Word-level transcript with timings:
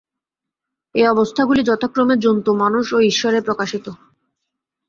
এই 0.95 1.05
অবস্থাগুলি 1.07 1.61
যথাক্রমে 1.63 2.15
জন্তু 2.17 2.51
মানুষ 2.53 2.85
ও 2.93 2.97
ঈশ্বরে 3.01 3.39
প্রকাশিত। 3.41 3.85